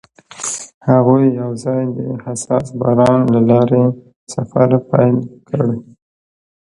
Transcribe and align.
هغوی 0.89 1.25
یوځای 1.41 1.81
د 1.97 1.99
حساس 2.23 2.65
باران 2.79 3.19
له 3.33 3.41
لارې 3.49 3.83
سفر 4.33 4.69
پیل 4.89 5.17
کړ. 5.47 5.65